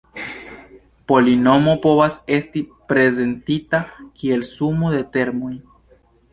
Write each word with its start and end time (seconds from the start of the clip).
Polinomo 1.11 1.75
povas 1.83 2.17
esti 2.39 2.65
prezentita 2.93 3.85
kiel 4.23 4.49
sumo 4.53 4.93
de 4.99 5.07
termoj. 5.19 5.55